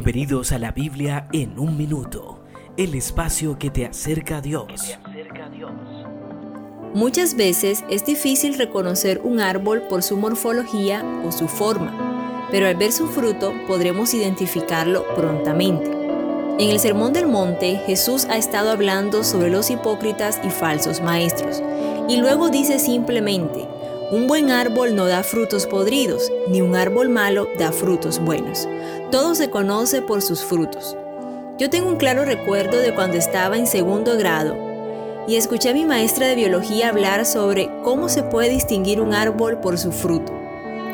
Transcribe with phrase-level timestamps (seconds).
[0.00, 2.38] Bienvenidos a la Biblia en un minuto,
[2.76, 4.96] el espacio que te acerca a Dios.
[6.94, 12.76] Muchas veces es difícil reconocer un árbol por su morfología o su forma, pero al
[12.76, 15.90] ver su fruto podremos identificarlo prontamente.
[16.60, 21.60] En el Sermón del Monte, Jesús ha estado hablando sobre los hipócritas y falsos maestros,
[22.08, 23.66] y luego dice simplemente,
[24.10, 28.66] un buen árbol no da frutos podridos, ni un árbol malo da frutos buenos.
[29.10, 30.96] Todo se conoce por sus frutos.
[31.58, 34.56] Yo tengo un claro recuerdo de cuando estaba en segundo grado
[35.26, 39.60] y escuché a mi maestra de biología hablar sobre cómo se puede distinguir un árbol
[39.60, 40.32] por su fruto.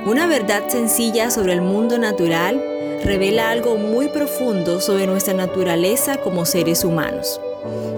[0.07, 2.61] Una verdad sencilla sobre el mundo natural
[3.05, 7.41] revela algo muy profundo sobre nuestra naturaleza como seres humanos.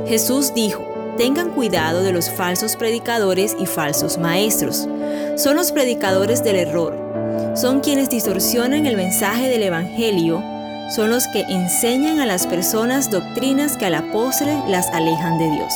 [0.07, 4.89] Jesús dijo, tengan cuidado de los falsos predicadores y falsos maestros.
[5.37, 6.95] Son los predicadores del error.
[7.55, 10.43] Son quienes distorsionan el mensaje del Evangelio.
[10.95, 15.51] Son los que enseñan a las personas doctrinas que a la postre las alejan de
[15.51, 15.73] Dios.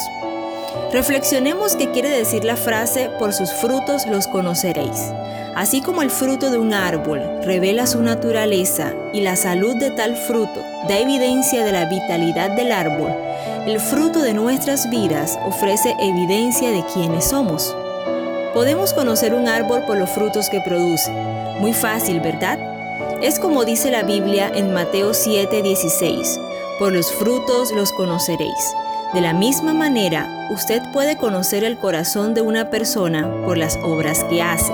[0.92, 5.12] Reflexionemos qué quiere decir la frase por sus frutos los conoceréis.
[5.56, 10.16] Así como el fruto de un árbol revela su naturaleza y la salud de tal
[10.16, 13.12] fruto da evidencia de la vitalidad del árbol,
[13.66, 17.76] el fruto de nuestras vidas ofrece evidencia de quiénes somos.
[18.54, 21.10] Podemos conocer un árbol por los frutos que produce.
[21.60, 22.58] Muy fácil, ¿verdad?
[23.22, 26.40] Es como dice la Biblia en Mateo 7:16,
[26.78, 28.74] por los frutos los conoceréis.
[29.12, 34.24] De la misma manera, usted puede conocer el corazón de una persona por las obras
[34.24, 34.72] que hace.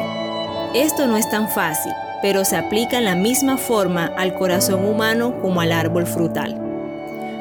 [0.74, 1.92] Esto no es tan fácil,
[2.22, 6.66] pero se aplica en la misma forma al corazón humano como al árbol frutal.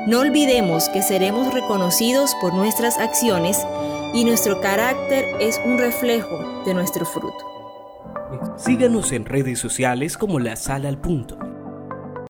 [0.07, 3.57] No olvidemos que seremos reconocidos por nuestras acciones
[4.13, 8.55] y nuestro carácter es un reflejo de nuestro fruto.
[8.55, 11.54] Síganos en redes sociales como La Sala al Punto.